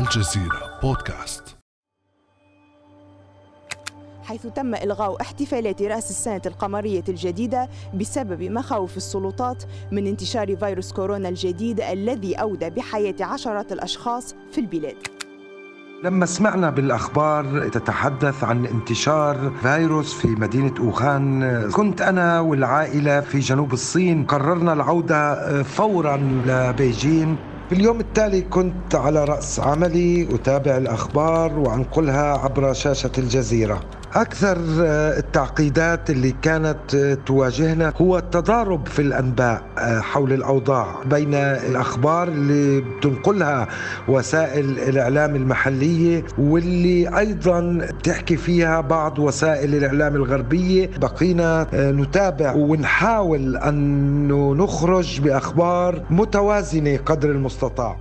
الجزيرة 0.00 0.78
بودكاست. 0.82 1.56
حيث 4.22 4.46
تم 4.46 4.74
إلغاء 4.74 5.20
احتفالات 5.20 5.82
رأس 5.82 6.10
السنة 6.10 6.40
القمرية 6.46 7.04
الجديدة 7.08 7.68
بسبب 7.94 8.42
مخاوف 8.42 8.96
السلطات 8.96 9.62
من 9.92 10.06
انتشار 10.06 10.56
فيروس 10.56 10.92
كورونا 10.92 11.28
الجديد 11.28 11.80
الذي 11.80 12.34
أودى 12.34 12.70
بحياة 12.70 13.14
عشرات 13.20 13.72
الأشخاص 13.72 14.34
في 14.52 14.60
البلاد. 14.60 14.96
لما 16.04 16.26
سمعنا 16.26 16.70
بالأخبار 16.70 17.68
تتحدث 17.68 18.44
عن 18.44 18.66
انتشار 18.66 19.52
فيروس 19.62 20.14
في 20.14 20.28
مدينة 20.28 20.74
اوخان 20.80 21.70
كنت 21.70 22.02
أنا 22.02 22.40
والعائلة 22.40 23.20
في 23.20 23.38
جنوب 23.38 23.72
الصين 23.72 24.24
قررنا 24.24 24.72
العودة 24.72 25.62
فورا 25.62 26.16
لبيجين. 26.46 27.36
في 27.70 27.76
اليوم 27.76 28.00
التالي 28.00 28.40
كنت 28.40 28.94
على 28.94 29.24
رأس 29.24 29.60
عملي 29.60 30.34
أتابع 30.34 30.76
الأخبار 30.76 31.58
وأنقلها 31.58 32.38
عبر 32.38 32.72
شاشة 32.72 33.10
الجزيرة. 33.18 33.80
أكثر 34.14 34.56
التعقيدات 35.18 36.10
اللي 36.10 36.34
كانت 36.42 36.96
تواجهنا 37.26 37.92
هو 38.00 38.18
التضارب 38.18 38.86
في 38.86 39.02
الأنباء 39.02 39.62
حول 40.00 40.32
الأوضاع 40.32 41.02
بين 41.06 41.34
الأخبار 41.34 42.28
اللي 42.28 42.80
بتنقلها 42.80 43.68
وسائل 44.08 44.78
الإعلام 44.78 45.36
المحلية 45.36 46.24
واللي 46.38 47.18
أيضا 47.18 47.88
تحكي 48.04 48.36
فيها 48.36 48.80
بعض 48.80 49.18
وسائل 49.18 49.74
الإعلام 49.74 50.16
الغربية. 50.16 50.90
بقينا 51.00 51.66
نتابع 51.74 52.54
ونحاول 52.54 53.56
أن 53.56 54.28
نخرج 54.56 55.20
بأخبار 55.20 56.02
متوازنة 56.10 56.96
قدر 56.96 57.30
المستطاع. 57.30 57.96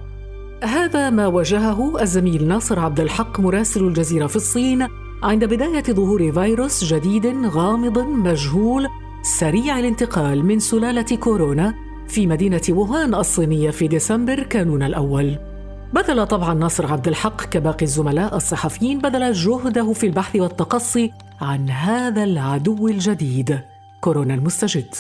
هذا 0.64 1.10
ما 1.10 1.28
واجهه 1.28 2.02
الزميل 2.02 2.48
ناصر 2.48 2.80
عبد 2.80 3.00
الحق 3.00 3.40
مراسل 3.40 3.84
الجزيرة 3.84 4.28
في 4.28 4.36
الصين 4.36 4.88
عند 5.24 5.46
بداية 5.46 5.84
ظهور 5.84 6.32
فيروس 6.32 6.84
جديد 6.84 7.46
غامض 7.46 8.00
مجهول 8.00 8.88
سريع 9.22 9.80
الانتقال 9.80 10.46
من 10.46 10.60
سلالة 10.60 11.16
كورونا 11.16 11.74
في 12.08 12.28
مدينة 12.28 12.62
ووهان 12.70 13.16
الصينية 13.16 13.70
في 13.72 13.88
ديسمبر 13.88 14.44
كانون 14.44 14.84
الأول. 14.84 15.38
بذل 15.94 16.28
طبعا 16.28 16.54
ناصر 16.54 16.94
عبد 16.94 17.08
الحق 17.08 17.44
كباقي 17.44 17.84
الزملاء 17.84 18.36
الصحفيين 18.36 19.00
بذل 19.00 19.34
جهده 19.34 19.94
في 19.94 20.06
البحث 20.06 20.36
والتقصي 20.36 21.12
عن 21.42 21.70
هذا 21.70 22.24
العدو 22.24 22.88
الجديد 22.88 23.60
كورونا 24.02 24.34
المستجد. 24.34 24.96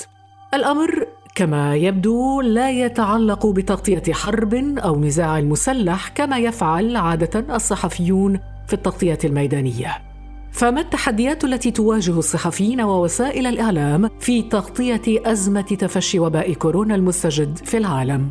الأمر 0.53 1.07
كما 1.35 1.75
يبدو 1.75 2.41
لا 2.41 2.71
يتعلق 2.71 3.47
بتغطية 3.47 4.13
حرب 4.13 4.53
أو 4.77 5.01
نزاع 5.01 5.41
مسلح 5.41 6.07
كما 6.07 6.37
يفعل 6.37 6.95
عادة 6.95 7.55
الصحفيون 7.55 8.39
في 8.67 8.73
التغطية 8.73 9.19
الميدانية. 9.23 10.08
فما 10.51 10.81
التحديات 10.81 11.43
التي 11.43 11.71
تواجه 11.71 12.19
الصحفيين 12.19 12.81
ووسائل 12.81 13.47
الإعلام 13.47 14.09
في 14.19 14.41
تغطية 14.41 15.01
أزمة 15.07 15.61
تفشي 15.61 16.19
وباء 16.19 16.53
كورونا 16.53 16.95
المستجد 16.95 17.57
في 17.57 17.77
العالم؟ 17.77 18.27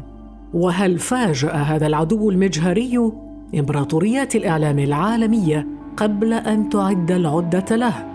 وهل 0.54 0.98
فاجأ 0.98 1.52
هذا 1.52 1.86
العدو 1.86 2.30
المجهري 2.30 3.12
إمبراطوريات 3.54 4.36
الإعلام 4.36 4.78
العالمية 4.78 5.66
قبل 5.96 6.32
أن 6.32 6.68
تعد 6.68 7.10
العدة 7.10 7.76
له؟ 7.76 8.08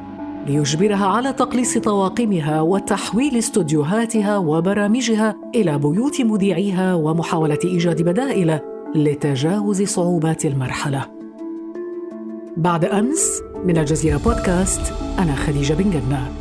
ليجبرها 0.47 1.05
على 1.05 1.33
تقليص 1.33 1.77
طواقمها 1.77 2.61
وتحويل 2.61 3.37
استوديوهاتها 3.37 4.37
وبرامجها 4.37 5.35
إلى 5.55 5.77
بيوت 5.77 6.21
مذيعيها 6.21 6.93
ومحاولة 6.93 7.59
إيجاد 7.65 8.01
بدائل 8.01 8.59
لتجاوز 8.95 9.81
صعوبات 9.81 10.45
المرحلة. 10.45 11.05
بعد 12.57 12.85
أمس 12.85 13.41
من 13.65 13.77
الجزيرة 13.77 14.17
بودكاست 14.17 14.93
أنا 15.19 15.35
خديجة 15.35 15.73
بن 15.73 15.91
جنة. 15.91 16.31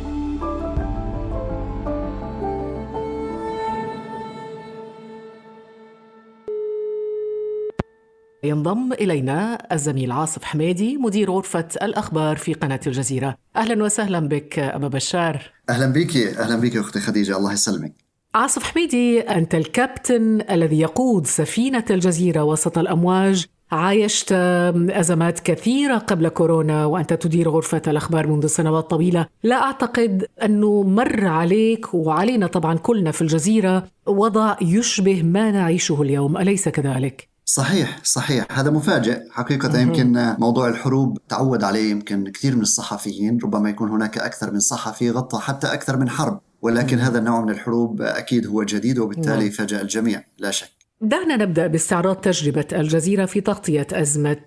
ينضم 8.43 8.93
إلينا 8.93 9.67
الزميل 9.73 10.11
عاصف 10.11 10.43
حميدي 10.43 10.97
مدير 10.97 11.31
غرفة 11.31 11.67
الأخبار 11.81 12.37
في 12.37 12.53
قناة 12.53 12.79
الجزيرة. 12.87 13.37
أهلا 13.55 13.83
وسهلا 13.83 14.19
بك 14.19 14.59
أبا 14.59 14.87
بشار. 14.87 15.51
أهلا 15.69 15.93
بك 15.93 16.17
أهلا 16.17 16.55
بك 16.55 16.77
أختي 16.77 16.99
خديجة 16.99 17.37
الله 17.37 17.53
يسلمك. 17.53 17.93
عاصف 18.35 18.63
حميدي 18.63 19.19
أنت 19.19 19.55
الكابتن 19.55 20.41
الذي 20.51 20.79
يقود 20.79 21.27
سفينة 21.27 21.85
الجزيرة 21.89 22.43
وسط 22.43 22.77
الأمواج 22.77 23.45
عايشت 23.73 24.31
أزمات 24.89 25.39
كثيرة 25.39 25.97
قبل 25.97 26.29
كورونا 26.29 26.85
وأنت 26.85 27.13
تدير 27.13 27.49
غرفة 27.49 27.81
الأخبار 27.87 28.27
منذ 28.27 28.47
سنوات 28.47 28.89
طويلة. 28.89 29.27
لا 29.43 29.55
أعتقد 29.55 30.25
أنه 30.43 30.83
مر 30.83 31.25
عليك 31.25 31.93
وعلينا 31.93 32.47
طبعا 32.47 32.77
كلنا 32.77 33.11
في 33.11 33.21
الجزيرة 33.21 33.87
وضع 34.07 34.55
يشبه 34.61 35.23
ما 35.23 35.51
نعيشه 35.51 36.01
اليوم. 36.01 36.37
أليس 36.37 36.69
كذلك؟ 36.69 37.29
صحيح 37.45 37.99
صحيح. 38.03 38.45
هذا 38.51 38.71
مفاجئ. 38.71 39.19
حقيقة 39.31 39.79
يمكن 39.79 40.35
موضوع 40.39 40.67
الحروب 40.67 41.17
تعود 41.29 41.63
عليه 41.63 41.91
يمكن 41.91 42.31
كثير 42.31 42.55
من 42.55 42.61
الصحفيين 42.61 43.39
ربما 43.43 43.69
يكون 43.69 43.89
هناك 43.89 44.17
أكثر 44.17 44.51
من 44.51 44.59
صحفي 44.59 45.11
غطى 45.11 45.39
حتى 45.39 45.67
أكثر 45.67 45.97
من 45.97 46.09
حرب 46.09 46.39
ولكن 46.61 46.99
هذا 46.99 47.19
النوع 47.19 47.41
من 47.41 47.49
الحروب 47.49 48.01
أكيد 48.01 48.47
هو 48.47 48.63
جديد 48.63 48.99
وبالتالي 48.99 49.51
فاجأ 49.51 49.81
الجميع. 49.81 50.23
لا 50.37 50.51
شك. 50.51 50.82
دعنا 51.03 51.35
نبدأ 51.35 51.67
باستعراض 51.67 52.15
تجربة 52.15 52.65
الجزيرة 52.73 53.25
في 53.25 53.41
تغطية 53.41 53.87
أزمة 53.93 54.37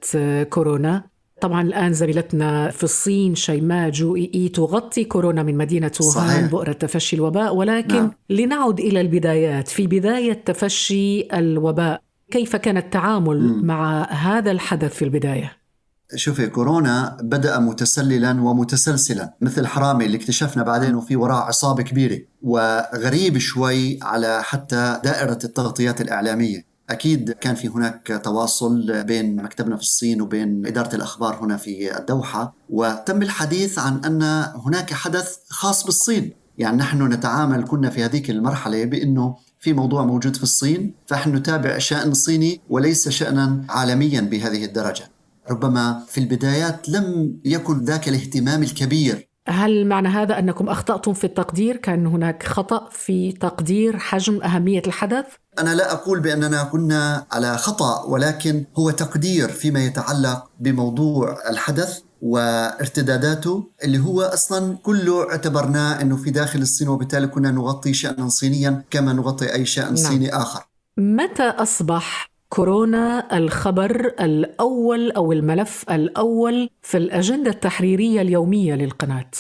كورونا. 0.50 1.05
طبعا 1.41 1.62
الآن 1.62 1.93
زميلتنا 1.93 2.71
في 2.71 2.84
الصين 2.84 3.34
شيماء 3.34 3.91
جو 3.91 4.17
إي 4.17 4.49
تغطي 4.49 5.05
كورونا 5.05 5.43
من 5.43 5.56
مدينة 5.56 5.91
ووهان 6.00 6.47
بؤرة 6.47 6.72
تفشي 6.72 7.17
الوباء. 7.17 7.55
ولكن 7.55 7.94
نعم. 7.94 8.12
لنعد 8.31 8.81
إلى 8.81 9.00
البدايات. 9.00 9.69
في 9.69 9.87
بداية 9.87 10.33
تفشي 10.33 11.21
الوباء 11.39 12.03
كيف 12.31 12.56
كان 12.56 12.77
التعامل 12.77 13.41
م. 13.41 13.67
مع 13.67 14.03
هذا 14.03 14.50
الحدث 14.50 14.94
في 14.94 15.05
البداية؟ 15.05 15.66
شوفي 16.15 16.47
كورونا 16.47 17.17
بدأ 17.22 17.59
متسللا 17.59 18.31
ومتسلسلا 18.31 19.34
مثل 19.41 19.67
حرامي 19.67 20.05
اللي 20.06 20.17
اكتشفنا 20.17 20.62
بعدين 20.62 20.89
انه 20.89 21.00
في 21.00 21.17
وراه 21.17 21.41
عصابة 21.41 21.83
كبيرة 21.83 22.19
وغريب 22.43 23.39
شوي 23.39 23.99
على 24.03 24.43
حتى 24.43 25.00
دائرة 25.05 25.39
التغطيات 25.44 26.00
الإعلامية. 26.00 26.67
أكيد 26.91 27.31
كان 27.31 27.55
في 27.55 27.69
هناك 27.69 28.21
تواصل 28.25 29.05
بين 29.05 29.37
مكتبنا 29.37 29.77
في 29.77 29.83
الصين 29.83 30.22
وبين 30.22 30.67
إدارة 30.67 30.94
الأخبار 30.94 31.44
هنا 31.44 31.56
في 31.56 31.99
الدوحة 31.99 32.55
وتم 32.69 33.23
الحديث 33.23 33.78
عن 33.78 34.05
أن 34.05 34.23
هناك 34.67 34.93
حدث 34.93 35.37
خاص 35.49 35.84
بالصين. 35.84 36.33
يعني 36.59 36.77
نحن 36.77 37.03
نتعامل 37.03 37.65
كنا 37.65 37.91
في 37.91 38.05
هذيك 38.05 38.31
المرحلة 38.31 38.84
بأنه 38.84 39.37
في 39.61 39.73
موضوع 39.73 40.05
موجود 40.05 40.37
في 40.37 40.43
الصين 40.43 40.94
فنحن 41.06 41.37
نتابع 41.37 41.78
شأن 41.78 42.15
صيني 42.15 42.61
وليس 42.69 43.09
شأنا 43.09 43.65
عالميا 43.69 44.21
بهذه 44.21 44.65
الدرجة. 44.65 45.16
ربما 45.50 46.02
في 46.08 46.18
البدايات 46.18 46.88
لم 46.88 47.36
يكن 47.44 47.84
ذاك 47.84 48.08
الاهتمام 48.08 48.62
الكبير 48.62 49.28
هل 49.48 49.86
معنى 49.86 50.08
هذا 50.08 50.38
أنكم 50.38 50.68
أخطأتم 50.68 51.12
في 51.12 51.24
التقدير؟ 51.24 51.76
كان 51.76 52.06
هناك 52.06 52.42
خطأ 52.42 52.88
في 52.92 53.32
تقدير 53.32 53.98
حجم 53.98 54.42
أهمية 54.42 54.82
الحدث؟ 54.86 55.26
أنا 55.58 55.74
لا 55.74 55.92
أقول 55.92 56.20
بأننا 56.20 56.64
كنا 56.64 57.26
على 57.32 57.58
خطأ 57.58 58.04
ولكن 58.04 58.64
هو 58.78 58.90
تقدير 58.90 59.48
فيما 59.48 59.84
يتعلق 59.84 60.44
بموضوع 60.60 61.36
الحدث 61.50 62.00
وارتداداته 62.22 63.70
اللي 63.84 63.98
هو 63.98 64.22
أصلا 64.22 64.78
كله 64.82 65.30
اعتبرناه 65.30 66.02
إنه 66.02 66.16
في 66.16 66.30
داخل 66.30 66.58
الصين 66.58 66.88
وبالتالي 66.88 67.26
كنا 67.26 67.50
نغطي 67.50 67.92
شانا 67.92 68.28
صينيا 68.28 68.84
كما 68.90 69.12
نغطي 69.12 69.52
أي 69.52 69.64
شأن 69.66 69.84
نعم. 69.84 69.96
صيني 69.96 70.36
آخر. 70.36 70.62
متى 70.98 71.42
أصبح 71.42 72.35
كورونا 72.48 73.37
الخبر 73.37 74.14
الأول 74.20 75.10
أو 75.10 75.32
الملف 75.32 75.84
الأول 75.90 76.70
في 76.82 76.96
الأجندة 76.96 77.50
التحريرية 77.50 78.20
اليومية 78.20 78.75
للقناة. 78.75 79.31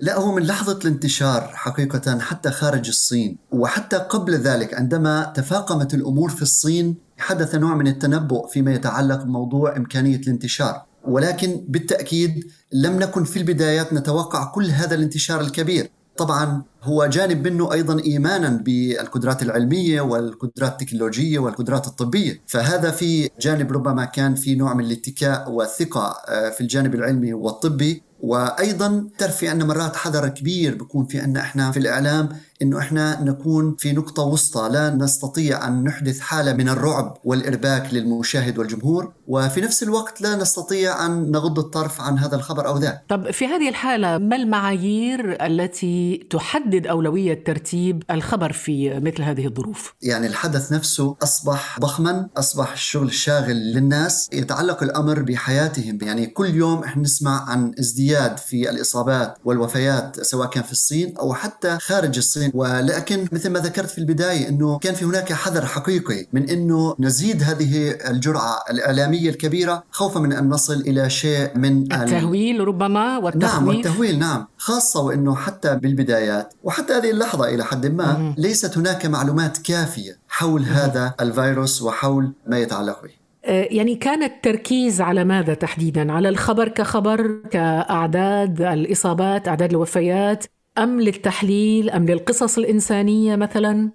لا 0.00 0.18
هو 0.18 0.34
من 0.34 0.42
لحظة 0.42 0.78
الانتشار 0.84 1.40
حقيقة 1.54 2.18
حتى 2.18 2.50
خارج 2.50 2.88
الصين 2.88 3.38
وحتى 3.50 3.96
قبل 3.96 4.34
ذلك 4.34 4.74
عندما 4.74 5.32
تفاقمت 5.36 5.94
الأمور 5.94 6.30
في 6.30 6.42
الصين 6.42 6.96
حدث 7.18 7.54
نوع 7.54 7.74
من 7.74 7.86
التنبؤ 7.86 8.48
فيما 8.48 8.74
يتعلق 8.74 9.22
بموضوع 9.22 9.76
إمكانية 9.76 10.16
الانتشار. 10.16 10.82
ولكن 11.04 11.64
بالتأكيد 11.68 12.50
لم 12.72 12.98
نكن 12.98 13.24
في 13.24 13.36
البدايات 13.36 13.92
نتوقع 13.92 14.44
كل 14.44 14.66
هذا 14.66 14.94
الانتشار 14.94 15.40
الكبير. 15.40 15.90
طبعا 16.18 16.62
هو 16.82 17.06
جانب 17.06 17.48
منه 17.48 17.72
أيضا 17.72 18.02
ايمانا 18.04 18.48
بالقدرات 18.48 19.42
العلمية 19.42 20.00
والقدرات 20.00 20.82
التكنولوجية 20.82 21.38
والقدرات 21.38 21.86
الطبية، 21.86 22.42
فهذا 22.46 22.90
في 22.90 23.30
جانب 23.40 23.72
ربما 23.72 24.04
كان 24.04 24.34
في 24.34 24.54
نوع 24.54 24.74
من 24.74 24.84
الاتكاء 24.84 25.50
والثقة 25.50 26.16
في 26.50 26.60
الجانب 26.60 26.94
العلمي 26.94 27.32
والطبي. 27.32 28.02
وأيضا 28.20 29.08
تعرفي 29.18 29.48
عندنا 29.48 29.68
مرات 29.68 29.96
حذر 29.96 30.28
كبير 30.28 30.74
بكون 30.74 31.06
في 31.06 31.20
عندنا 31.20 31.40
إحنا 31.40 31.70
في 31.70 31.78
الإعلام 31.78 32.28
إنه 32.62 32.78
إحنا 32.78 33.22
نكون 33.22 33.76
في 33.78 33.92
نقطة 33.92 34.22
وسطى 34.22 34.68
لا 34.72 34.90
نستطيع 34.90 35.68
أن 35.68 35.84
نحدث 35.84 36.20
حالة 36.20 36.52
من 36.52 36.68
الرعب 36.68 37.18
والإرباك 37.24 37.94
للمشاهد 37.94 38.58
والجمهور 38.58 39.12
وفي 39.26 39.60
نفس 39.60 39.82
الوقت 39.82 40.20
لا 40.20 40.36
نستطيع 40.36 41.06
أن 41.06 41.30
نغض 41.30 41.58
الطرف 41.58 42.00
عن 42.00 42.18
هذا 42.18 42.36
الخبر 42.36 42.66
أو 42.66 42.78
ذاك. 42.78 43.04
طب 43.08 43.30
في 43.30 43.46
هذه 43.46 43.68
الحالة 43.68 44.18
ما 44.18 44.36
المعايير 44.36 45.46
التي 45.46 46.26
تحدد 46.30 46.86
أولوية 46.86 47.44
ترتيب 47.44 48.02
الخبر 48.10 48.52
في 48.52 49.00
مثل 49.00 49.22
هذه 49.22 49.46
الظروف؟ 49.46 49.94
يعني 50.02 50.26
الحدث 50.26 50.72
نفسه 50.72 51.16
أصبح 51.22 51.78
ضخما 51.80 52.28
أصبح 52.36 52.72
الشغل 52.72 53.06
الشاغل 53.06 53.56
للناس 53.56 54.28
يتعلق 54.32 54.82
الأمر 54.82 55.22
بحياتهم. 55.22 55.98
يعني 56.02 56.26
كل 56.26 56.54
يوم 56.54 56.84
إحنا 56.84 57.02
نسمع 57.02 57.50
عن 57.50 57.72
ازدياد 57.80 58.38
في 58.38 58.70
الإصابات 58.70 59.38
والوفيات 59.44 60.20
سواء 60.20 60.48
كان 60.48 60.62
في 60.62 60.72
الصين 60.72 61.16
أو 61.16 61.34
حتى 61.34 61.78
خارج 61.80 62.16
الصين. 62.16 62.47
ولكن 62.54 63.26
مثل 63.32 63.50
ما 63.50 63.60
ذكرت 63.60 63.90
في 63.90 63.98
البداية 63.98 64.48
إنه 64.48 64.78
كان 64.78 64.94
في 64.94 65.04
هناك 65.04 65.32
حذر 65.32 65.66
حقيقي 65.66 66.26
من 66.32 66.50
إنه 66.50 66.94
نزيد 66.98 67.42
هذه 67.42 67.90
الجرعة 68.10 68.58
الإعلامية 68.70 69.30
الكبيرة 69.30 69.84
خوفا 69.90 70.20
من 70.20 70.32
أن 70.32 70.48
نصل 70.48 70.80
إلى 70.80 71.10
شيء 71.10 71.50
من 71.54 71.92
التهويل 71.92 72.68
ربما 72.68 73.18
والتخويف. 73.18 73.54
نعم 73.54 73.68
والتهويل 73.68 74.18
نعم. 74.18 74.46
خاصة 74.58 75.00
وإنه 75.00 75.36
حتى 75.36 75.76
بالبدايات 75.76 76.54
وحتى 76.62 76.92
هذه 76.92 77.10
اللحظة 77.10 77.54
إلى 77.54 77.64
حد 77.64 77.86
ما 77.86 78.34
ليست 78.38 78.78
هناك 78.78 79.06
معلومات 79.06 79.58
كافية 79.58 80.18
حول 80.28 80.62
هذا 80.62 81.14
الفيروس 81.20 81.82
وحول 81.82 82.32
ما 82.46 82.58
يتعلق 82.58 83.02
به. 83.02 83.10
آه، 83.44 83.68
يعني 83.70 83.94
كان 83.94 84.22
التركيز 84.22 85.00
على 85.00 85.24
ماذا 85.24 85.54
تحديدا؟ 85.54 86.12
على 86.12 86.28
الخبر 86.28 86.68
كخبر 86.68 87.40
كأعداد 87.50 88.62
الإصابات 88.62 89.48
أعداد 89.48 89.70
الوفيات؟ 89.70 90.44
أم 90.78 91.00
للتحليل 91.00 91.90
أم 91.90 92.06
للقصص 92.06 92.58
الإنسانية 92.58 93.36
مثلا؟ 93.36 93.90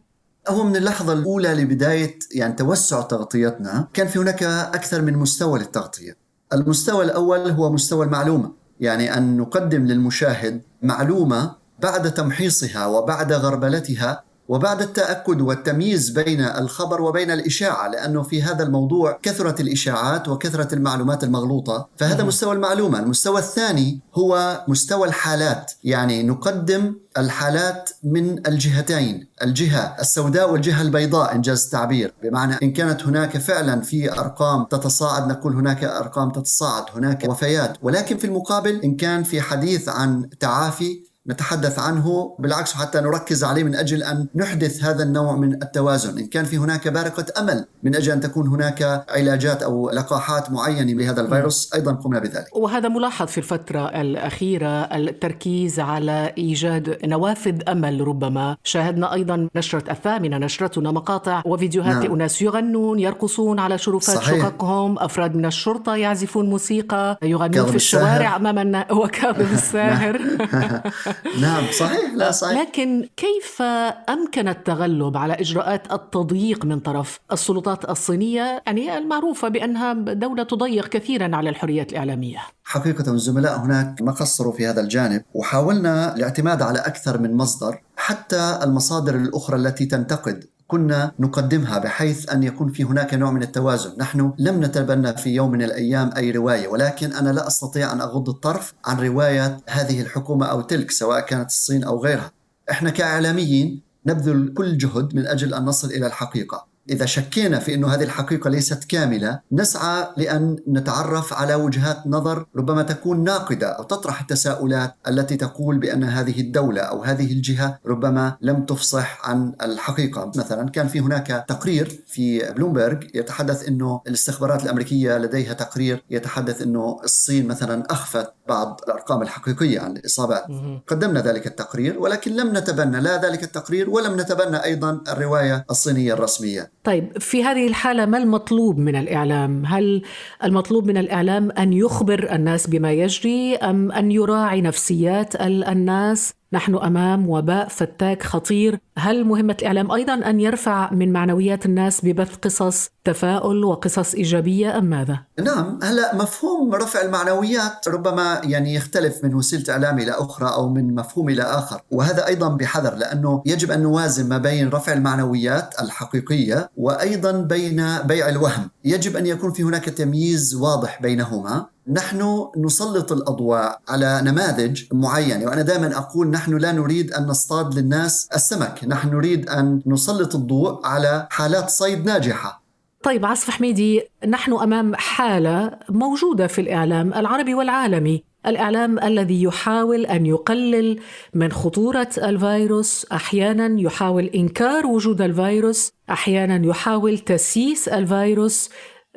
هو 0.49 0.63
من 0.63 0.75
اللحظة 0.75 1.13
الأولى 1.13 1.53
لبداية 1.53 2.19
يعني 2.35 2.53
توسع 2.53 3.01
تغطيتنا 3.01 3.87
كان 3.93 4.07
في 4.07 4.19
هناك 4.19 4.43
أكثر 4.43 5.01
من 5.01 5.13
مستوى 5.13 5.59
للتغطية 5.59 6.17
المستوى 6.53 7.05
الأول 7.05 7.39
هو 7.39 7.71
مستوى 7.71 8.05
المعلومة 8.05 8.51
يعني 8.79 9.17
أن 9.17 9.37
نقدم 9.37 9.85
للمشاهد 9.85 10.61
معلومة 10.81 11.55
بعد 11.79 12.13
تمحيصها 12.13 12.85
وبعد 12.85 13.33
غربلتها 13.33 14.23
وبعد 14.47 14.81
التأكد 14.81 15.41
والتمييز 15.41 16.09
بين 16.09 16.41
الخبر 16.41 17.01
وبين 17.01 17.31
الإشاعة 17.31 17.87
لأنه 17.87 18.23
في 18.23 18.43
هذا 18.43 18.63
الموضوع 18.63 19.19
كثرة 19.23 19.61
الإشاعات 19.61 20.27
وكثرة 20.27 20.75
المعلومات 20.75 21.23
المغلوطة 21.23 21.89
فهذا 21.97 22.23
مستوى 22.23 22.53
المعلومة. 22.55 22.99
المستوى 22.99 23.39
الثاني 23.39 23.99
هو 24.15 24.63
مستوى 24.67 25.07
الحالات. 25.07 25.71
يعني 25.83 26.23
نقدم 26.23 26.95
الحالات 27.17 27.89
من 28.03 28.47
الجهتين 28.47 29.27
الجهة 29.43 29.95
السوداء 29.99 30.51
والجهة 30.51 30.81
البيضاء 30.81 31.35
إنجاز 31.35 31.63
التعبير. 31.65 32.13
بمعنى 32.23 32.55
إن 32.63 32.73
كانت 32.73 33.03
هناك 33.03 33.37
فعلا 33.37 33.81
في 33.81 34.11
أرقام 34.11 34.63
تتصاعد 34.63 35.27
نقول 35.27 35.55
هناك 35.55 35.83
أرقام 35.83 36.31
تتصاعد 36.31 36.83
هناك 36.95 37.29
وفيات. 37.29 37.77
ولكن 37.81 38.17
في 38.17 38.25
المقابل 38.25 38.81
إن 38.83 38.95
كان 38.95 39.23
في 39.23 39.41
حديث 39.41 39.89
عن 39.89 40.29
تعافي 40.39 41.12
نتحدث 41.27 41.79
عنه 41.79 42.35
بالعكس 42.39 42.73
حتى 42.73 43.01
نركز 43.01 43.43
عليه 43.43 43.63
من 43.63 43.75
أجل 43.75 44.03
أن 44.03 44.27
نحدث 44.35 44.83
هذا 44.83 45.03
النوع 45.03 45.35
من 45.35 45.53
التوازن، 45.53 46.17
إن 46.17 46.27
كان 46.27 46.45
في 46.45 46.57
هناك 46.57 46.87
بارقة 46.87 47.25
أمل 47.37 47.65
من 47.83 47.95
أجل 47.95 48.11
أن 48.11 48.19
تكون 48.19 48.47
هناك 48.47 49.05
علاجات 49.09 49.63
أو 49.63 49.89
لقاحات 49.89 50.51
معينة 50.51 50.93
لهذا 50.93 51.21
الفيروس 51.21 51.73
أيضا 51.73 51.91
قمنا 51.91 52.19
بذلك. 52.19 52.55
وهذا 52.55 52.89
ملاحظ 52.89 53.27
في 53.27 53.37
الفترة 53.37 54.01
الأخيرة 54.01 54.67
التركيز 54.67 55.79
على 55.79 56.33
إيجاد 56.37 56.97
نوافذ 57.05 57.61
أمل 57.67 58.07
ربما، 58.07 58.57
شاهدنا 58.63 59.13
أيضا 59.13 59.49
نشرة 59.55 59.91
الثامنه 59.91 60.37
نشرتنا 60.37 60.91
مقاطع 60.91 61.41
وفيديوهات 61.45 61.95
نعم. 61.95 62.03
لاناس 62.03 62.41
يغنون 62.41 62.99
يرقصون 62.99 63.59
على 63.59 63.77
شرفات 63.77 64.15
صحيح. 64.15 64.41
شققهم، 64.41 64.99
أفراد 64.99 65.35
من 65.35 65.45
الشرطة 65.45 65.95
يعزفون 65.95 66.49
موسيقى، 66.49 67.17
يغنون 67.23 67.65
في 67.65 67.75
الشوارع 67.75 68.35
امام 68.35 68.83
وكاظم 68.99 69.53
الساهر. 69.53 70.21
نعم 71.41 71.63
صحيح 71.79 72.13
لا 72.13 72.31
صحيح. 72.31 72.61
لكن 72.61 73.09
كيف 73.17 73.61
أمكن 74.09 74.47
التغلب 74.47 75.17
على 75.17 75.33
إجراءات 75.33 75.93
التضييق 75.93 76.65
من 76.65 76.79
طرف 76.79 77.19
السلطات 77.31 77.89
الصينية؟ 77.89 78.63
يعني 78.65 78.97
المعروفة 78.97 79.47
بأنها 79.47 79.93
دولة 79.93 80.43
تضيق 80.43 80.87
كثيرا 80.87 81.35
على 81.35 81.49
الحريات 81.49 81.91
الإعلامية. 81.91 82.39
حقيقة 82.63 83.11
الزملاء 83.11 83.57
هناك 83.59 84.01
ما 84.01 84.11
قصروا 84.11 84.53
في 84.53 84.67
هذا 84.67 84.81
الجانب 84.81 85.23
وحاولنا 85.33 86.15
الاعتماد 86.15 86.61
على 86.61 86.79
أكثر 86.79 87.17
من 87.17 87.37
مصدر 87.37 87.81
حتى 87.95 88.59
المصادر 88.63 89.15
الأخرى 89.15 89.55
التي 89.55 89.85
تنتقد 89.85 90.45
كنا 90.73 91.11
نقدمها 91.19 91.77
بحيث 91.77 92.29
أن 92.29 92.43
يكون 92.43 92.71
في 92.71 92.83
هناك 92.83 93.13
نوع 93.13 93.31
من 93.31 93.43
التوازن، 93.43 93.93
نحن 93.97 94.33
لم 94.37 94.63
نتبنى 94.63 95.17
في 95.17 95.29
يوم 95.29 95.51
من 95.51 95.61
الأيام 95.61 96.09
أي 96.17 96.31
رواية، 96.31 96.67
ولكن 96.67 97.13
أنا 97.13 97.29
لا 97.29 97.47
أستطيع 97.47 97.91
أن 97.91 98.01
أغض 98.01 98.29
الطرف 98.29 98.73
عن 98.85 98.99
رواية 98.99 99.57
هذه 99.69 100.01
الحكومة 100.01 100.45
أو 100.45 100.61
تلك 100.61 100.91
سواء 100.91 101.19
كانت 101.19 101.49
الصين 101.49 101.83
أو 101.83 102.03
غيرها. 102.03 102.31
إحنا 102.71 102.89
كإعلاميين 102.89 103.81
نبذل 104.05 104.53
كل 104.57 104.77
جهد 104.77 105.15
من 105.15 105.27
أجل 105.27 105.53
أن 105.53 105.65
نصل 105.65 105.87
إلى 105.87 106.07
الحقيقة. 106.07 106.72
إذا 106.89 107.05
شكينا 107.05 107.59
في 107.59 107.73
أن 107.73 107.85
هذه 107.85 108.03
الحقيقة 108.03 108.49
ليست 108.49 108.83
كاملة 108.83 109.39
نسعى 109.51 110.07
لأن 110.17 110.57
نتعرف 110.67 111.33
على 111.33 111.55
وجهات 111.55 112.07
نظر 112.07 112.45
ربما 112.55 112.83
تكون 112.83 113.23
ناقدة 113.23 113.67
أو 113.67 113.83
تطرح 113.83 114.21
التساؤلات 114.21 114.95
التي 115.07 115.37
تقول 115.37 115.77
بأن 115.77 116.03
هذه 116.03 116.41
الدولة 116.41 116.81
أو 116.81 117.03
هذه 117.03 117.33
الجهة 117.33 117.79
ربما 117.85 118.37
لم 118.41 118.65
تفصح 118.65 119.29
عن 119.29 119.53
الحقيقة. 119.61 120.31
مثلا 120.35 120.69
كان 120.69 120.87
في 120.87 120.99
هناك 120.99 121.45
تقرير 121.47 122.03
في 122.07 122.51
بلومبرغ 122.53 122.97
يتحدث 123.13 123.67
أنه 123.67 124.01
الاستخبارات 124.07 124.63
الأمريكية 124.63 125.17
لديها 125.17 125.53
تقرير 125.53 126.03
يتحدث 126.09 126.61
أنه 126.61 126.99
الصين 127.03 127.47
مثلا 127.47 127.83
أخفت 127.89 128.33
بعض 128.47 128.81
الأرقام 128.87 129.21
الحقيقية 129.21 129.79
عن 129.79 129.97
الإصابات. 129.97 130.45
قدمنا 130.87 131.21
ذلك 131.21 131.47
التقرير 131.47 131.99
ولكن 131.99 132.35
لم 132.35 132.57
نتبنى 132.57 133.01
لا 133.01 133.21
ذلك 133.21 133.43
التقرير 133.43 133.89
ولم 133.89 134.19
نتبنى 134.19 134.63
أيضا 134.63 135.01
الرواية 135.07 135.65
الصينية 135.71 136.13
الرسمية. 136.13 136.72
طيب 136.83 137.17
في 137.17 137.43
هذه 137.43 137.67
الحالة 137.67 138.05
ما 138.05 138.17
المطلوب 138.17 138.77
من 138.77 138.95
الإعلام؟ 138.95 139.65
هل 139.65 140.01
المطلوب 140.43 140.85
من 140.85 140.97
الإعلام 140.97 141.51
أن 141.51 141.73
يخبر 141.73 142.35
الناس 142.35 142.67
بما 142.67 142.91
يجري 142.91 143.55
أم 143.55 143.91
أن 143.91 144.11
يراعي 144.11 144.61
نفسيات 144.61 145.35
الناس؟ 145.41 146.33
نحن 146.53 146.75
أمام 146.75 147.29
وباء 147.29 147.67
فتاك 147.67 148.23
خطير، 148.23 148.79
هل 148.97 149.25
مهمة 149.25 149.57
الإعلام 149.61 149.91
أيضا 149.91 150.13
أن 150.13 150.39
يرفع 150.39 150.93
من 150.93 151.13
معنويات 151.13 151.65
الناس 151.65 152.05
ببث 152.05 152.35
قصص 152.35 152.89
تفاؤل 153.03 153.63
وقصص 153.63 154.15
إيجابية 154.15 154.77
أم 154.77 154.85
ماذا؟ 154.85 155.19
نعم، 155.39 155.79
هلا 155.83 156.15
مفهوم 156.15 156.75
رفع 156.75 157.01
المعنويات 157.01 157.87
ربما 157.87 158.41
يعني 158.43 158.73
يختلف 158.73 159.23
من 159.23 159.35
وسيلة 159.35 159.73
إعلام 159.73 159.99
إلى 159.99 160.11
أخرى 160.11 160.53
أو 160.53 160.69
من 160.69 160.95
مفهوم 160.95 161.29
إلى 161.29 161.41
آخر، 161.41 161.81
وهذا 161.91 162.27
أيضا 162.27 162.47
بحذر 162.47 162.95
لأنه 162.95 163.41
يجب 163.45 163.71
أن 163.71 163.81
نوازن 163.81 164.29
ما 164.29 164.37
بين 164.37 164.69
رفع 164.69 164.93
المعنويات 164.93 165.81
الحقيقية 165.81 166.69
وأيضا 166.77 167.31
بين 167.31 167.97
بيع 167.97 168.29
الوهم، 168.29 168.69
يجب 168.85 169.17
أن 169.17 169.25
يكون 169.25 169.53
في 169.53 169.63
هناك 169.63 169.85
تمييز 169.85 170.55
واضح 170.55 171.01
بينهما. 171.01 171.72
نحن 171.87 172.47
نسلط 172.57 173.11
الأضواء 173.11 173.79
على 173.89 174.21
نماذج 174.23 174.83
معينة 174.93 175.45
وأنا 175.45 175.61
دائما 175.61 175.97
أقول 175.97 176.27
نحن 176.27 176.57
لا 176.57 176.71
نريد 176.71 177.13
أن 177.13 177.27
نصطاد 177.27 177.73
للناس 177.73 178.29
السمك 178.35 178.79
نحن 178.87 179.09
نريد 179.09 179.49
أن 179.49 179.81
نسلط 179.85 180.35
الضوء 180.35 180.85
على 180.85 181.27
حالات 181.31 181.69
صيد 181.69 182.05
ناجحة. 182.05 182.63
طيب 183.03 183.25
عصف 183.25 183.49
حميدي 183.49 184.01
نحن 184.27 184.53
أمام 184.53 184.95
حالة 184.95 185.71
موجودة 185.89 186.47
في 186.47 186.61
الإعلام 186.61 187.13
العربي 187.13 187.53
والعالمي. 187.53 188.23
الإعلام 188.45 188.99
الذي 188.99 189.43
يحاول 189.43 190.05
أن 190.05 190.25
يقلل 190.25 190.99
من 191.33 191.51
خطورة 191.51 192.09
الفيروس 192.17 193.05
أحيانا 193.11 193.81
يحاول 193.81 194.25
إنكار 194.25 194.87
وجود 194.87 195.21
الفيروس 195.21 195.91
أحيانا 196.09 196.67
يحاول 196.67 197.19
تسييس 197.19 197.87
الفيروس 197.87 198.69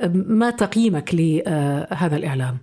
ما 0.04 0.50
تقييمك 0.50 1.14
لهذا 1.14 2.16
الإعلام؟ 2.16 2.58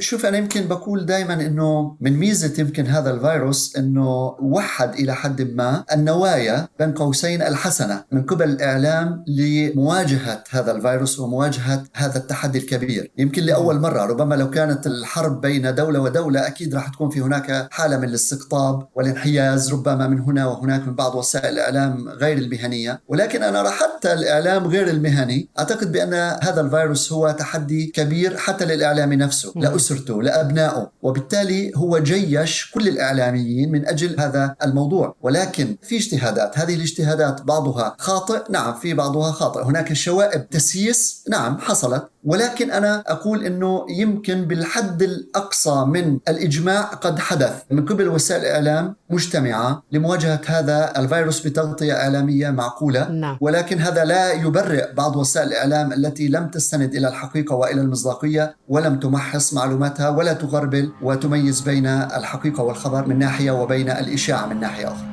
شوف 0.00 0.26
أنا 0.26 0.38
يمكن 0.38 0.68
بقول 0.68 1.06
دائما 1.06 1.34
أنه 1.34 1.96
من 2.00 2.16
ميزة 2.16 2.52
يمكن 2.58 2.86
هذا 2.86 3.10
الفيروس 3.10 3.76
أنه 3.76 4.36
وحد 4.40 4.94
إلى 4.94 5.14
حد 5.14 5.42
ما 5.42 5.84
النوايا 5.92 6.68
بين 6.78 6.92
قوسين 6.92 7.42
الحسنة 7.42 8.04
من 8.12 8.22
قبل 8.22 8.50
الإعلام 8.50 9.24
لمواجهة 9.26 10.44
هذا 10.50 10.72
الفيروس 10.72 11.20
ومواجهة 11.20 11.84
هذا 11.94 12.18
التحدي 12.18 12.58
الكبير. 12.58 13.12
يمكن 13.18 13.42
لأول 13.42 13.80
مرة 13.80 14.02
ربما 14.02 14.34
لو 14.34 14.50
كانت 14.50 14.86
الحرب 14.86 15.40
بين 15.40 15.74
دولة 15.74 16.00
ودولة 16.00 16.46
أكيد 16.46 16.74
راح 16.74 16.88
تكون 16.88 17.10
في 17.10 17.20
هناك 17.20 17.68
حالة 17.70 17.96
من 17.96 18.08
الاستقطاب 18.08 18.88
والانحياز 18.94 19.72
ربما 19.72 20.08
من 20.08 20.20
هنا 20.20 20.46
وهناك 20.46 20.86
من 20.88 20.94
بعض 20.94 21.14
وسائل 21.14 21.52
الإعلام 21.54 22.08
غير 22.08 22.38
المهنية. 22.38 23.00
ولكن 23.08 23.42
أنا 23.42 23.60
أرى 23.60 23.70
حتى 23.70 24.12
الإعلام 24.12 24.66
غير 24.66 24.88
المهني 24.88 25.48
أعتقد 25.58 25.92
بأن 25.92 26.14
هذا 26.42 26.60
الفيروس 26.60 27.12
هو 27.12 27.30
تحدي 27.30 27.86
كبير 27.86 28.36
حتى 28.36 28.64
للإعلام 28.64 29.12
نفسه. 29.12 29.52
لا 29.56 29.74
لأسرته 29.84 30.22
لأبنائه. 30.22 30.90
وبالتالي 31.02 31.72
هو 31.76 31.98
جيش 31.98 32.70
كل 32.74 32.88
الإعلاميين 32.88 33.72
من 33.72 33.88
أجل 33.88 34.20
هذا 34.20 34.56
الموضوع. 34.62 35.16
ولكن 35.22 35.76
في 35.82 35.96
اجتهادات. 35.96 36.58
هذه 36.58 36.74
الاجتهادات 36.74 37.42
بعضها 37.42 37.96
خاطئ. 37.98 38.42
نعم 38.50 38.74
في 38.74 38.94
بعضها 38.94 39.32
خاطئ. 39.32 39.62
هناك 39.62 39.92
شوائب 39.92 40.48
تسييس. 40.50 41.24
نعم 41.30 41.58
حصلت. 41.58 42.08
ولكن 42.24 42.70
أنا 42.70 43.04
أقول 43.06 43.44
إنه 43.44 43.86
يمكن 43.90 44.44
بالحد 44.44 45.02
الأقصى 45.02 45.84
من 45.86 46.18
الإجماع 46.28 46.82
قد 46.82 47.18
حدث. 47.18 47.62
من 47.70 47.84
قبل 47.84 48.08
وسائل 48.08 48.40
الاعلام 48.40 48.96
مجتمعة 49.10 49.82
لمواجهة 49.92 50.40
هذا 50.46 50.92
الفيروس 50.98 51.46
بتغطية 51.46 51.92
إعلامية 51.92 52.50
معقولة. 52.50 53.08
نعم. 53.08 53.38
ولكن 53.40 53.78
هذا 53.78 54.04
لا 54.04 54.32
يبرئ 54.32 54.92
بعض 54.92 55.16
وسائل 55.16 55.48
الإعلام 55.48 55.92
التي 55.92 56.28
لم 56.28 56.48
تستند 56.48 56.94
إلى 56.94 57.08
الحقيقة 57.08 57.56
وإلى 57.56 57.80
المصداقية 57.80 58.56
ولم 58.68 58.98
تمحص 58.98 59.54
معلوماتها 59.74 60.08
ولا 60.08 60.32
تغربل 60.32 60.90
وتميز 61.02 61.60
بين 61.60 61.86
الحقيقة 61.86 62.62
والخبر 62.62 63.08
من 63.08 63.18
ناحية 63.18 63.50
وبين 63.50 63.90
الإشاعة 63.90 64.46
من 64.46 64.60
ناحية 64.60 64.86
أخرى. 64.86 65.06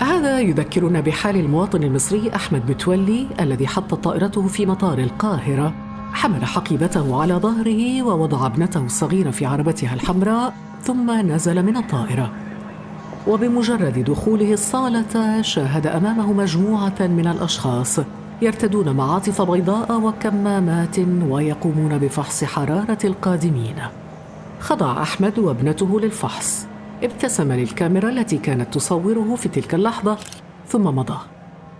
هذا 0.00 0.40
يذكرنا 0.40 1.00
بحال 1.00 1.36
المواطن 1.36 1.82
المصري 1.82 2.34
أحمد 2.34 2.70
متولي 2.70 3.26
الذي 3.40 3.66
حطت 3.66 3.94
طائرته 3.94 4.46
في 4.46 4.66
مطار 4.66 4.98
القاهرة 4.98 5.74
حمل 6.12 6.44
حقيبته 6.44 7.22
على 7.22 7.34
ظهره 7.34 8.02
ووضع 8.02 8.46
ابنته 8.46 8.86
الصغيرة 8.86 9.30
في 9.30 9.46
عربتها 9.46 9.94
الحمراء 9.94 10.54
ثم 10.82 11.10
نزل 11.10 11.62
من 11.62 11.76
الطائرة. 11.76 12.32
وبمجرد 13.26 14.04
دخوله 14.04 14.52
الصالة 14.52 15.42
شاهد 15.42 15.86
أمامه 15.86 16.32
مجموعة 16.32 17.00
من 17.00 17.26
الأشخاص. 17.26 18.00
يرتدون 18.42 18.96
معاطف 18.96 19.42
بيضاء 19.42 20.00
وكمامات 20.00 20.98
ويقومون 21.28 21.98
بفحص 21.98 22.44
حرارة 22.44 22.98
القادمين. 23.04 23.76
خضع 24.60 25.02
أحمد 25.02 25.38
وابنته 25.38 26.00
للفحص. 26.00 26.66
ابتسم 27.02 27.52
للكاميرا 27.52 28.08
التي 28.08 28.38
كانت 28.38 28.74
تصوره 28.74 29.34
في 29.36 29.48
تلك 29.48 29.74
اللحظة 29.74 30.18
ثم 30.68 30.84
مضى. 30.84 31.18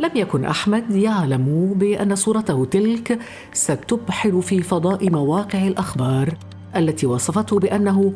لم 0.01 0.11
يكن 0.15 0.45
أحمد 0.45 0.91
يعلم 0.91 1.75
بأن 1.77 2.15
صورته 2.15 2.65
تلك 2.65 3.19
ستبحر 3.53 4.41
في 4.41 4.63
فضاء 4.63 5.11
مواقع 5.11 5.67
الأخبار 5.67 6.35
التي 6.77 7.07
وصفته 7.07 7.59
بأنه 7.59 8.13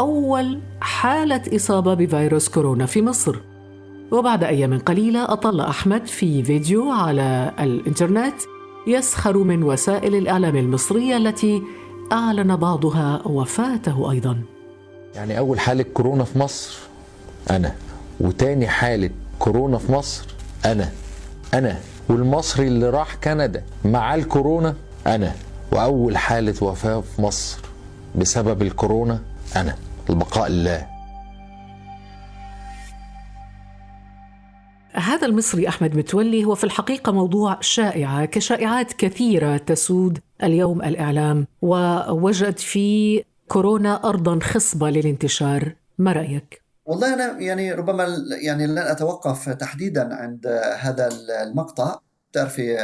أول 0.00 0.60
حالة 0.80 1.42
إصابة 1.56 1.94
بفيروس 1.94 2.48
كورونا 2.48 2.86
في 2.86 3.02
مصر. 3.02 3.36
وبعد 4.14 4.44
أيام 4.44 4.78
قليلة 4.78 5.24
أطل 5.32 5.60
أحمد 5.60 6.06
في 6.06 6.42
فيديو 6.42 6.90
على 6.90 7.52
الإنترنت 7.60 8.34
يسخر 8.86 9.38
من 9.38 9.62
وسائل 9.62 10.14
الإعلام 10.14 10.56
المصرية 10.56 11.16
التي 11.16 11.62
أعلن 12.12 12.56
بعضها 12.56 13.22
وفاته 13.26 14.10
أيضا. 14.10 14.42
يعني 15.14 15.38
أول 15.38 15.60
حالة 15.60 15.82
كورونا 15.82 16.24
في 16.24 16.38
مصر 16.38 16.78
أنا. 17.50 17.74
وتاني 18.20 18.68
حالة 18.68 19.10
كورونا 19.38 19.78
في 19.78 19.92
مصر 19.92 20.24
أنا. 20.64 20.88
أنا. 21.54 21.78
والمصري 22.08 22.66
اللي 22.68 22.90
راح 22.90 23.14
كندا 23.14 23.64
مع 23.84 24.14
الكورونا 24.14 24.74
أنا. 25.06 25.32
وأول 25.72 26.16
حالة 26.16 26.54
وفاة 26.62 27.00
في 27.00 27.22
مصر 27.22 27.58
بسبب 28.16 28.62
الكورونا 28.62 29.20
أنا. 29.56 29.76
البقاء 30.10 30.48
لله 30.48 30.93
هذا 35.24 35.32
المصري 35.32 35.68
أحمد 35.68 35.96
متولي 35.96 36.44
هو 36.44 36.54
في 36.54 36.64
الحقيقة 36.64 37.12
موضوع 37.12 37.58
شائعه 37.60 38.24
كشائعات 38.24 38.92
كثيرة 38.92 39.56
تسود 39.56 40.18
اليوم 40.42 40.82
الإعلام 40.82 41.46
ووجد 41.62 42.58
في 42.58 43.24
كورونا 43.48 44.08
ارضا 44.08 44.38
خصبة 44.42 44.90
للانتشار. 44.90 45.74
ما 45.98 46.12
رأيك؟ 46.12 46.62
والله 46.86 47.14
أنا 47.14 47.40
يعني 47.40 47.72
ربما 47.72 48.06
يعني 48.42 48.66
لن 48.66 48.78
أتوقف 48.78 49.48
تحديدا 49.48 50.14
عند 50.14 50.46
هذا 50.78 51.08
المقطع. 51.42 51.98
تعرفي 52.32 52.78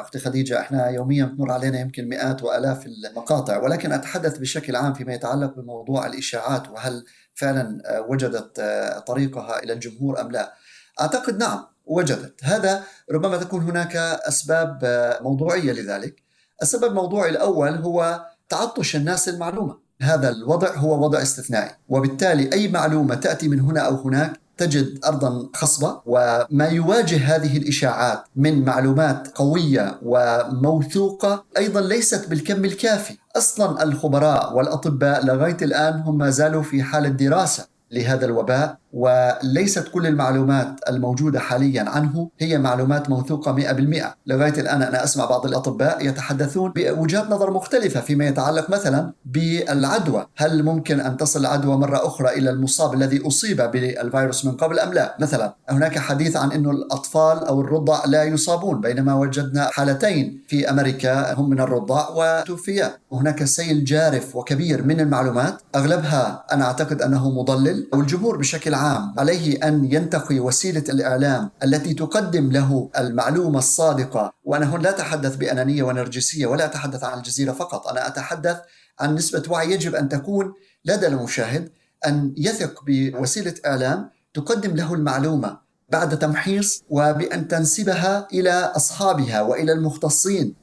أختي 0.00 0.18
خديجة 0.18 0.60
إحنا 0.60 0.88
يوميا 0.88 1.24
بتمر 1.24 1.52
علينا 1.52 1.80
يمكن 1.80 2.08
مئات 2.08 2.42
وآلاف 2.42 2.86
المقاطع 2.86 3.62
ولكن 3.62 3.92
أتحدث 3.92 4.38
بشكل 4.38 4.76
عام 4.76 4.94
فيما 4.94 5.14
يتعلق 5.14 5.54
بموضوع 5.54 6.06
الإشاعات 6.06 6.68
وهل 6.68 7.04
فعلا 7.34 7.80
وجدت 8.08 8.60
طريقها 9.06 9.62
إلى 9.62 9.72
الجمهور 9.72 10.20
أم 10.20 10.30
لا. 10.30 10.52
أعتقد 11.00 11.38
نعم. 11.38 11.75
وجدت. 11.86 12.44
هذا 12.44 12.82
ربما 13.12 13.36
تكون 13.36 13.62
هناك 13.62 13.96
أسباب 14.28 14.78
موضوعية 15.22 15.72
لذلك. 15.72 16.22
السبب 16.62 16.84
الموضوعي 16.84 17.30
الأول 17.30 17.70
هو 17.70 18.26
تعطش 18.48 18.96
الناس 18.96 19.28
للمعلومه 19.28 19.78
هذا 20.02 20.28
الوضع 20.28 20.76
هو 20.76 21.04
وضع 21.04 21.22
استثنائي 21.22 21.70
وبالتالي 21.88 22.52
أي 22.52 22.68
معلومة 22.68 23.14
تأتي 23.14 23.48
من 23.48 23.60
هنا 23.60 23.80
أو 23.80 23.94
هناك 23.94 24.40
تجد 24.58 25.04
ارضا 25.04 25.48
خصبة 25.54 26.00
وما 26.06 26.66
يواجه 26.66 27.16
هذه 27.16 27.56
الإشاعات 27.56 28.24
من 28.36 28.64
معلومات 28.64 29.28
قوية 29.28 29.98
وموثوقة 30.02 31.44
أيضا 31.58 31.80
ليست 31.80 32.28
بالكم 32.28 32.64
الكافي، 32.64 33.16
أصلا 33.36 33.82
الخبراء 33.82 34.56
والأطباء 34.56 35.26
لغاية 35.26 35.56
الآن 35.62 36.00
هم 36.00 36.18
ما 36.18 36.30
زالوا 36.30 36.62
في 36.62 36.82
حالة 36.82 37.08
دراسة 37.08 37.66
لهذا 37.90 38.24
الوباء. 38.26 38.78
وليست 38.92 39.88
كل 39.88 40.06
المعلومات 40.06 40.80
الموجودة 40.88 41.40
حاليا 41.40 41.84
عنه 41.88 42.30
هي 42.38 42.58
معلومات 42.58 43.10
موثوقة 43.10 43.56
100% 43.56 44.04
لغاية 44.26 44.60
الآن 44.60 44.82
أنا 44.82 45.04
أسمع 45.04 45.24
بعض 45.24 45.46
الأطباء 45.46 46.06
يتحدثون 46.06 46.72
بوجهات 46.76 47.30
نظر 47.30 47.50
مختلفة 47.50 48.00
فيما 48.00 48.26
يتعلق 48.26 48.70
مثلا 48.70 49.12
بالعدوى. 49.24 50.26
هل 50.36 50.62
ممكن 50.62 51.00
أن 51.00 51.16
تصل 51.16 51.40
العدوى 51.40 51.76
مرة 51.76 52.06
أخرى 52.06 52.28
إلى 52.28 52.50
المصاب 52.50 52.94
الذي 52.94 53.26
أصيب 53.26 53.62
بالفيروس 53.62 54.44
من 54.44 54.52
قبل 54.52 54.78
أم 54.78 54.92
لا؟ 54.92 55.16
مثلا 55.20 55.54
هناك 55.70 55.98
حديث 55.98 56.36
عن 56.36 56.52
أنه 56.52 56.70
الأطفال 56.70 57.44
أو 57.44 57.60
الرضع 57.60 58.04
لا 58.06 58.24
يصابون 58.24 58.80
بينما 58.80 59.14
وجدنا 59.14 59.68
حالتين 59.72 60.42
في 60.48 60.70
أمريكا 60.70 61.34
هم 61.34 61.50
من 61.50 61.60
الرضع 61.60 62.08
وتوفيا 62.16 62.92
وهناك 63.10 63.44
سيل 63.44 63.84
جارف 63.84 64.36
وكبير 64.36 64.84
من 64.84 65.00
المعلومات 65.00 65.62
أغلبها 65.76 66.44
أنا 66.52 66.64
أعتقد 66.64 67.02
أنه 67.02 67.30
مضلل 67.30 67.88
والجمهور 67.92 68.36
بشكل 68.36 68.74
عام 68.74 68.85
عام 68.86 69.14
عليه 69.18 69.68
أن 69.68 69.92
ينتقي 69.92 70.40
وسيلة 70.40 70.84
الإعلام 70.88 71.50
التي 71.64 71.94
تقدم 71.94 72.52
له 72.52 72.90
المعلومة 72.98 73.58
الصادقة. 73.58 74.32
وأنا 74.44 74.66
هنا 74.70 74.82
لا 74.82 74.90
أتحدث 74.90 75.36
بأنانية 75.36 75.82
ونرجسية 75.82 76.46
ولا 76.46 76.64
أتحدث 76.64 77.04
عن 77.04 77.18
الجزيرة 77.18 77.52
فقط. 77.52 77.88
أنا 77.88 78.06
أتحدث 78.06 78.56
عن 79.00 79.14
نسبة 79.14 79.42
وعي 79.50 79.72
يجب 79.72 79.94
أن 79.94 80.08
تكون 80.08 80.54
لدى 80.84 81.06
المشاهد 81.06 81.70
أن 82.06 82.34
يثق 82.36 82.84
بوسيلة 82.86 83.54
إعلام 83.66 84.10
تقدم 84.34 84.76
له 84.76 84.94
المعلومة 84.94 85.58
بعد 85.88 86.18
تمحيص 86.18 86.82
وبأن 86.90 87.48
تنسبها 87.48 88.28
إلى 88.32 88.50
أصحابها 88.50 89.40
وإلى 89.42 89.72
المختصين. 89.72 90.54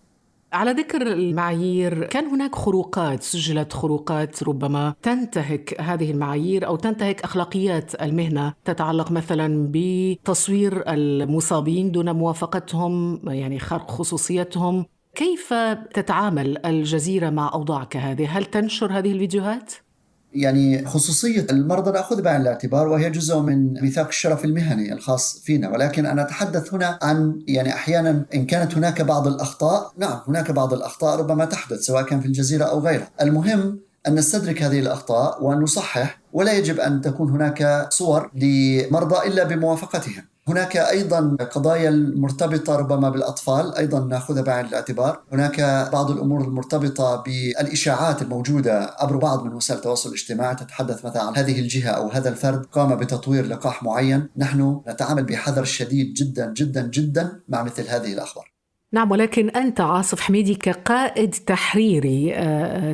على 0.54 0.72
ذكر 0.72 1.02
المعايير 1.02 2.04
كان 2.04 2.26
هناك 2.26 2.56
خروقات 2.56 3.24
سجلت 3.24 3.74
خروقات 3.74 4.44
ربما 4.44 4.96
تنتهك 5.02 5.82
هذه 5.82 6.12
المعايير 6.12 6.68
أو 6.68 6.76
تنتهك 6.76 7.22
أخلاقيات 7.22 8.02
المهنة. 8.02 8.54
تتعلق 8.66 9.12
مثلا 9.12 9.72
بتصوير 9.72 10.84
المصابين 10.88 11.92
دون 11.92 12.12
موافقتهم 12.12 13.22
يعني 13.30 13.60
خرق 13.60 13.92
خصوصيتهم. 13.92 14.86
كيف 15.16 15.54
تتعامل 15.94 16.66
الجزيرة 16.66 17.30
مع 17.30 17.52
اوضاع 17.54 17.84
كهذه 17.84 18.38
هل 18.38 18.46
تنشر 18.46 18.92
هذه 18.92 19.12
الفيديوهات؟ 19.12 19.74
يعني 20.36 20.86
خصوصية 20.86 21.48
المرضى 21.52 21.92
نأخذ 21.92 22.22
بعين 22.22 22.42
الاعتبار 22.42 22.88
وهي 22.88 23.10
جزء 23.10 23.40
من 23.40 23.82
ميثاق 23.82 24.08
الشرف 24.08 24.46
المهني 24.46 24.94
الخاص 24.94 25.42
فينا. 25.46 25.70
ولكن 25.70 26.06
أنا 26.06 26.22
أتحدث 26.22 26.74
هنا 26.74 27.00
عن 27.02 27.40
يعني 27.48 27.74
أحيانا 27.74 28.26
إن 28.36 28.46
كانت 28.46 28.78
هناك 28.78 29.02
بعض 29.02 29.28
الأخطاء 29.28 29.94
نعم 29.98 30.20
هناك 30.28 30.52
بعض 30.52 30.74
الأخطاء 30.74 31.20
ربما 31.20 31.46
تحدث 31.46 31.80
سواء 31.80 32.04
كان 32.04 32.20
في 32.20 32.26
الجزيرة 32.26 32.64
أو 32.64 32.80
غيرها. 32.80 33.10
المهم 33.22 33.80
أن 34.08 34.16
نستدرك 34.16 34.64
هذه 34.64 34.80
الأخطاء 34.80 35.44
وأن 35.44 35.58
نصحح 35.58 36.22
ولا 36.34 36.54
يجب 36.54 36.80
أن 36.80 37.02
تكون 37.02 37.30
هناك 37.30 37.88
صور 37.90 38.32
لمرضى 38.36 39.28
إلا 39.28 39.44
بموافقتهم. 39.44 40.33
هناك 40.48 40.78
أيضا 40.78 41.38
قضايا 41.52 41.90
المرتبطه 41.90 42.76
ربما 42.76 43.10
بالأطفال 43.10 43.76
أيضا 43.76 44.00
ناخذها 44.00 44.42
بعين 44.42 44.66
الاعتبار، 44.66 45.22
هناك 45.32 45.62
بعض 45.94 46.12
الأمور 46.12 46.42
المرتبطة 46.42 47.24
بالإشاعات 47.26 48.22
الموجودة 48.22 48.96
عبر 49.00 49.18
بعض 49.18 49.46
من 49.46 49.54
وسائل 49.54 49.80
التواصل 49.80 50.10
الاجتماعي 50.10 50.56
تتحدث 50.56 51.06
مثلا 51.06 51.24
عن 51.24 51.36
هذه 51.36 51.60
الجهة 51.60 51.90
أو 51.90 52.10
هذا 52.10 52.30
الفرد. 52.30 52.66
قام 52.66 52.96
بتطوير 52.96 53.46
لقاح 53.46 53.84
معين، 53.84 54.30
نحن 54.38 54.82
نتعامل 54.88 55.24
بحذر 55.24 55.64
شديد 55.64 56.14
جدا 56.14 56.54
جدا 56.54 56.88
جدا 56.88 57.40
مع 57.50 57.64
مثل 57.64 57.88
هذه 57.88 58.14
الأخبار. 58.14 58.54
نعم 58.94 59.12
ولكن 59.12 59.50
أنت 59.50 59.82
عاصف 59.82 60.22
حميدي 60.22 60.56
كقائد 60.56 61.30
تحريري 61.30 62.36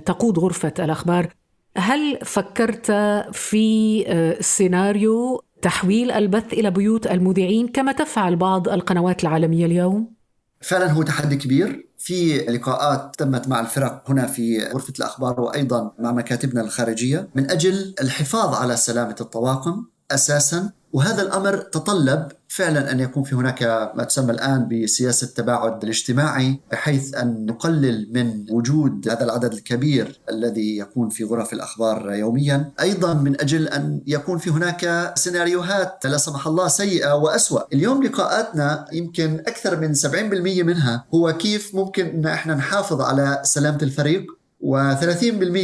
تقود 0.06 0.40
غرفة 0.40 0.74
الأخبار 0.80 1.34
هل 1.78 2.20
فكرت 2.26 2.92
في 3.32 4.38
سيناريو 4.42 5.44
تحويل 5.62 6.12
البث 6.12 6.54
إلى 6.54 6.72
بيوت 6.72 7.08
المذيعين 7.08 7.68
كما 7.68 7.92
تفعل 7.92 8.36
بعض 8.36 8.70
القنوات 8.70 9.24
العالمية 9.24 9.66
اليوم؟ 9.66 10.14
فعلا 10.62 10.92
هو 10.92 11.04
تحدي 11.04 11.36
كبير 11.36 11.90
في 11.98 12.38
لقاءات 12.38 13.16
تمت 13.18 13.48
مع 13.48 13.60
الفرق 13.60 14.04
هنا 14.10 14.28
في 14.28 14.64
غرفة 14.64 14.94
الأخبار 15.00 15.42
وأيضا 15.42 15.92
مع 16.00 16.12
مكاتبنا 16.12 16.62
الخارجية 16.62 17.30
من 17.36 17.52
أجل 17.52 17.96
الحفاظ 18.02 18.56
على 18.56 18.78
سلامة 18.78 19.16
الطواقم 19.22 19.86
أساسا 20.12 20.72
وهذا 20.94 21.22
الأمر 21.22 21.58
تطلب 21.58 22.28
فعلا 22.48 22.92
أن 22.92 23.00
يكون 23.00 23.24
في 23.24 23.36
هناك 23.36 23.64
ما 23.96 24.04
تسمى 24.04 24.32
الآن 24.32 24.68
بسياسة 24.68 25.26
التباعد 25.28 25.84
الاجتماعي 25.84 26.60
بحيث 26.72 27.16
أن 27.16 27.46
نقلل 27.46 28.10
من 28.14 28.46
وجود 28.52 29.10
هذا 29.10 29.24
العدد 29.24 29.54
الكبير 29.54 30.20
الذي 30.30 30.78
يكون 30.78 31.10
في 31.10 31.24
غرف 31.24 31.54
الأخبار 31.54 32.14
يوميا، 32.14 32.72
أيضا 32.82 33.14
من 33.14 33.42
أجل 33.42 33.68
أن 33.68 34.02
يكون 34.08 34.38
في 34.38 34.50
هناك 34.50 35.14
سيناريوهات 35.16 36.06
لا 36.06 36.18
سمح 36.18 36.48
الله 36.48 36.68
سيئة 36.68 37.14
وأسوأ، 37.14 37.62
اليوم 37.74 38.04
لقاءاتنا 38.04 38.86
يمكن 38.94 39.44
أكثر 39.48 39.80
من 39.80 39.94
70% 39.94 40.64
منها 40.64 41.06
هو 41.16 41.34
كيف 41.34 41.76
ممكن 41.76 42.06
إن 42.06 42.26
إحنا 42.26 42.56
نحافظ 42.56 43.02
على 43.02 43.42
سلامة 43.44 43.80
الفريق 43.82 44.39
و30% 44.64 45.24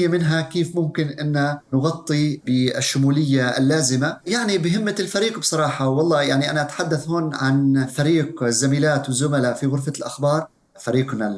منها 0.09 0.41
كيف 0.41 0.75
ممكن 0.75 1.07
أن 1.07 1.57
نغطي 1.73 2.41
بالشمولية 2.45 3.57
اللازمة. 3.57 4.17
يعني 4.27 4.57
بهمة 4.57 4.95
الفريق 4.99 5.39
بصراحة 5.39 5.87
والله 5.87 6.21
يعني 6.21 6.51
أنا 6.51 6.61
أتحدث 6.61 7.07
هون 7.07 7.35
عن 7.35 7.85
فريق 7.85 8.43
الزميلات 8.43 9.07
والزملاء 9.07 9.53
في 9.53 9.65
غرفة 9.65 9.93
الأخبار 9.97 10.47
فريقنا 10.79 11.37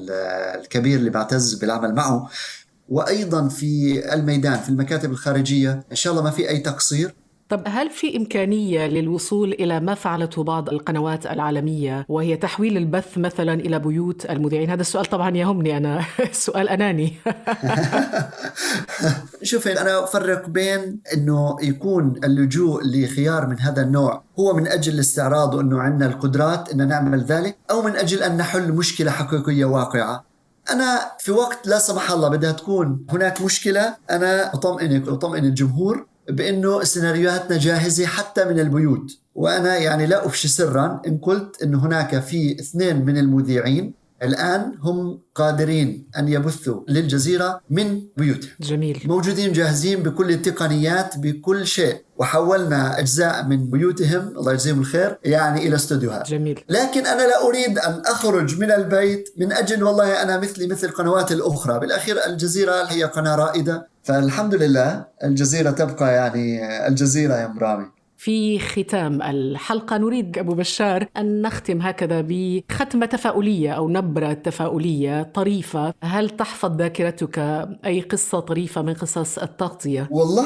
الكبير 0.56 1.00
اللي 1.00 1.10
بعتز 1.10 1.54
بالعمل 1.54 1.96
معه. 1.96 2.30
وأيضا 2.90 3.48
في 3.48 4.02
الميدان 4.14 4.60
في 4.60 4.70
المكاتب 4.70 5.12
الخارجية. 5.12 5.84
إن 5.92 5.96
شاء 5.96 6.14
الله 6.14 6.24
ما 6.24 6.32
في 6.32 6.50
أي 6.50 6.60
تقصير. 6.60 7.16
طب 7.50 7.64
هل 7.68 7.90
في 7.90 8.18
إمكانية 8.18 8.88
للوصول 8.88 9.52
إلى 9.52 9.80
ما 9.80 9.94
فعلته 9.94 10.44
بعض 10.44 10.70
القنوات 10.70 11.26
العالمية 11.26 12.06
وهي 12.10 12.38
تحويل 12.38 12.78
البث 12.78 13.18
مثلا 13.18 13.54
إلى 13.54 13.80
بيوت 13.80 14.26
المذيعين؟ 14.26 14.70
هذا 14.70 14.82
السؤال 14.82 15.06
طبعا 15.06 15.38
يهمني 15.38 15.78
أنا. 15.78 16.06
سؤال 16.32 16.70
أناني. 16.70 17.14
شوفي 19.44 19.82
أنا 19.82 20.04
أفرق 20.04 20.50
بين 20.50 21.00
أنه 21.14 21.58
يكون 21.62 22.14
اللجوء 22.24 22.84
لخيار 22.84 23.48
من 23.48 23.60
هذا 23.60 23.82
النوع 23.82 24.24
هو 24.40 24.54
من 24.54 24.68
أجل 24.68 24.94
الاستعراض 24.94 25.54
وأنه 25.54 25.82
عندنا 25.82 26.06
القدرات 26.06 26.70
أن 26.70 26.88
نعمل 26.88 27.24
ذلك 27.24 27.58
أو 27.72 27.82
من 27.82 27.96
أجل 27.96 28.24
أن 28.24 28.38
نحل 28.38 28.72
مشكلة 28.72 29.12
حقيقية 29.12 29.66
واقعة. 29.66 30.26
أنا 30.72 31.00
في 31.20 31.32
وقت 31.32 31.68
لا 31.68 31.80
سمح 31.80 32.12
الله 32.12 32.30
بدها 32.30 32.52
تكون 32.52 33.06
هناك 33.10 33.42
مشكلة 33.42 33.96
أنا 34.10 34.54
أطمئنك 34.54 35.08
وأطمئن 35.08 35.46
الجمهور. 35.46 36.06
بأنه 36.30 36.84
سيناريوهاتنا 36.84 37.58
جاهزة 37.58 38.06
حتى 38.06 38.46
من 38.46 38.60
البيوت. 38.60 39.20
وأنا 39.36 39.78
يعني 39.78 40.06
لا 40.06 40.26
أفشي 40.26 40.48
سرا. 40.48 41.02
إن 41.08 41.18
قلت 41.18 41.64
انه 41.64 41.86
هناك 41.86 42.20
في 42.20 42.60
اثنين 42.60 43.06
من 43.06 43.18
المذيعين 43.18 43.94
الآن 44.24 44.74
هم 44.82 45.22
قادرين 45.36 46.10
أن 46.18 46.28
يبثوا 46.28 46.82
للجزيرة 46.88 47.62
من 47.70 48.02
بيوتهم. 48.18 48.52
جميل. 48.60 49.04
موجودين 49.06 49.54
جاهزين 49.54 50.04
بكل 50.04 50.32
التقنيات 50.32 51.18
بكل 51.18 51.68
شيء. 51.68 51.96
وحولنا 52.18 53.00
أجزاء 53.00 53.46
من 53.46 53.70
بيوتهم 53.70 54.28
الله 54.38 54.54
يجزيهم 54.54 54.80
الخير 54.80 55.18
يعني 55.24 55.68
إلى 55.68 55.76
استوديوهات. 55.76 56.30
جميل. 56.30 56.64
لكن 56.70 57.06
أنا 57.06 57.22
لا 57.22 57.48
أريد 57.48 57.80
أن 57.80 58.02
أخرج 58.06 58.60
من 58.60 58.72
البيت 58.72 59.30
من 59.38 59.52
أجل 59.52 59.84
والله 59.84 60.22
أنا 60.24 60.40
مثلي 60.40 60.68
مثل 60.68 60.88
القنوات 60.88 61.32
الأخرى. 61.32 61.80
بالأخير 61.80 62.26
الجزيرة 62.26 62.84
هي 62.84 63.04
قناة 63.04 63.36
رائدة. 63.36 63.88
فالحمد 64.04 64.56
لله 64.56 65.06
الجزيرة 65.24 65.72
تبقى 65.72 66.14
يعني 66.14 66.88
الجزيرة 66.88 67.36
يا 67.36 67.48
مرامي. 67.48 67.86
في 68.18 68.60
ختام 68.60 69.22
الحلقة. 69.22 69.98
نريد 69.98 70.38
أبو 70.38 70.54
بشار 70.54 71.08
أن 71.18 71.42
نختم 71.42 71.82
هكذا 71.82 72.22
بختمة 72.22 73.06
تفاؤلية 73.06 73.72
أو 73.72 73.90
نبرة 73.90 74.34
تفاؤلية 74.34 75.24
طريفة. 75.24 75.94
هل 76.04 76.30
تحفظ 76.30 76.78
ذاكرتك؟ 76.78 77.40
أي 77.86 78.02
قصة 78.02 78.40
طريفة 78.40 78.82
من 78.82 78.94
قصص 78.94 79.38
التغطية؟ 79.38 80.08
والله 80.12 80.46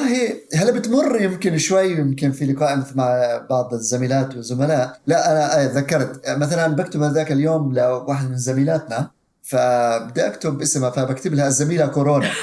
هلا 0.55 0.71
بتمر 0.71 1.21
يمكن 1.21 1.57
شوي 1.57 1.91
يمكن 1.91 2.31
في 2.31 2.45
لقاء 2.45 2.83
مع 2.95 3.41
بعض 3.49 3.73
الزميلات 3.73 4.35
والزملاء؟ 4.35 4.99
لا 5.07 5.31
أنا 5.31 5.71
ذكرت. 5.73 6.29
مثلا 6.29 6.67
بكتب 6.67 7.01
هذاك 7.01 7.31
اليوم 7.31 7.73
لواحد 7.73 8.29
من 8.29 8.37
زميلاتنا. 8.37 9.20
فبدي 9.43 10.27
اكتب 10.27 10.61
اسمها 10.61 10.89
فبكتب 10.89 11.33
لها 11.33 11.47
الزميلة 11.47 11.85
كورونا. 11.87 12.29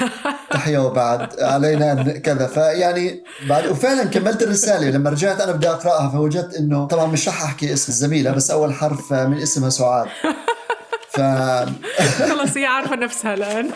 تحية 0.51 0.77
وبعد 0.77 1.39
علينا 1.39 2.03
كذا 2.03 2.47
فيعني 2.47 3.23
بعد 3.49 3.67
وفعلا 3.67 4.03
كملت 4.03 4.41
الرسالة. 4.43 4.89
لما 4.89 5.09
رجعت 5.09 5.41
أنا 5.41 5.51
بدي 5.51 5.69
أقرأها 5.69 6.09
فوجدت 6.09 6.55
إنه 6.55 6.87
طبعا 6.87 7.05
مش 7.05 7.27
رح 7.27 7.43
أحكي 7.43 7.73
اسم 7.73 7.91
الزميلة 7.91 8.31
بس 8.31 8.51
أول 8.51 8.73
حرف 8.73 9.13
من 9.13 9.41
اسمها 9.41 9.69
سعاد. 9.69 10.07
ف 11.09 11.21
خلص 12.29 12.57
هي 12.57 12.65
عارفة 12.65 12.95
نفسها 12.95 13.33
الآن. 13.33 13.69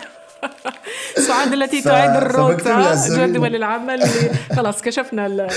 سعاد 1.27 1.53
التي 1.53 1.81
ف... 1.81 1.85
تعد 1.85 2.17
الروتا 2.17 2.95
جدول 3.09 3.55
العمل. 3.55 4.03
خلاص 4.55 4.81
كشفنا 4.81 5.47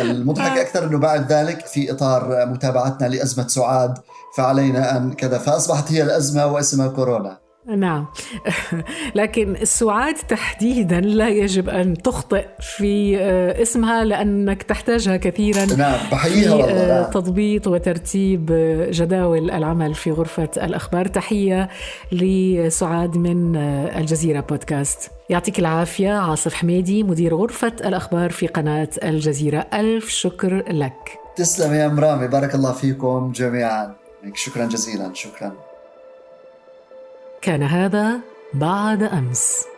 المضحك 0.00 0.58
أكثر 0.58 0.84
إنه 0.84 0.98
بعد 0.98 1.32
ذلك 1.32 1.66
في 1.66 1.92
إطار 1.92 2.46
متابعتنا 2.46 3.06
لأزمة 3.08 3.48
سعاد 3.48 3.98
فعلينا 4.36 4.96
أن 4.96 5.12
كذا 5.12 5.38
فأصبحت 5.38 5.92
هي 5.92 6.02
الأزمة 6.02 6.46
واسمها 6.46 6.88
كورونا. 6.88 7.41
نعم. 7.66 8.06
لكن 9.14 9.56
السعاد 9.56 10.14
تحديدا 10.14 11.00
لا 11.00 11.28
يجب 11.28 11.68
أن 11.68 11.94
تخطئ 11.94 12.46
في 12.60 13.18
آه، 13.18 13.62
اسمها 13.62 14.04
لأنك 14.04 14.62
تحتاجها 14.62 15.16
كثيرا 15.16 15.64
نعم 15.64 15.98
بحييها 16.12 16.54
والله 16.54 16.70
آه، 16.70 17.02
نعم. 17.02 17.10
تضبيط 17.10 17.66
وترتيب 17.66 18.50
آه، 18.52 18.90
جداول 18.90 19.50
العمل 19.50 19.94
في 19.94 20.10
غرفة 20.10 20.48
الأخبار. 20.56 21.06
تحية 21.06 21.68
لسعاد 22.12 23.16
من 23.16 23.56
الجزيرة 23.96 24.40
بودكاست. 24.40 25.10
يعطيك 25.30 25.58
العافية 25.58 26.12
عاصف 26.12 26.54
حميدي 26.54 27.02
مدير 27.02 27.34
غرفة 27.34 27.72
الأخبار 27.84 28.30
في 28.30 28.46
قناة 28.46 28.88
الجزيرة. 29.04 29.66
ألف 29.74 30.08
شكر 30.08 30.64
لك. 30.72 31.18
تسلم 31.36 31.74
يا 31.74 31.88
مرامي 31.88 32.28
بارك 32.28 32.54
الله 32.54 32.72
فيكم 32.72 33.32
جميعا. 33.34 33.94
شكرا 34.34 34.66
جزيلا 34.66 35.10
شكرا. 35.14 35.52
كان 37.42 37.62
هذا 37.62 38.20
بعد 38.54 39.02
أمس. 39.02 39.71